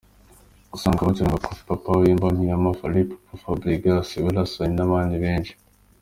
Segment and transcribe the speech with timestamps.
[0.75, 5.53] Usanga bacuranga Koffi, Papa Wemba ,Mpiana ,Fally Ipupa, Fabregas, Wellasoni n’abandi benshi.